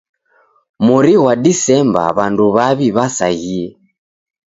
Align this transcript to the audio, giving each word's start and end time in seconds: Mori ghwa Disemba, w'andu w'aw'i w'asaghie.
Mori 0.85 1.13
ghwa 1.19 1.33
Disemba, 1.43 2.03
w'andu 2.15 2.45
w'aw'i 2.55 2.87
w'asaghie. 2.95 3.67